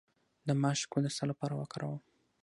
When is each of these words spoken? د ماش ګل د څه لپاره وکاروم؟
د 0.47 0.49
ماش 0.61 0.79
ګل 0.91 1.03
د 1.05 1.07
څه 1.17 1.23
لپاره 1.29 1.53
وکاروم؟ 1.55 2.01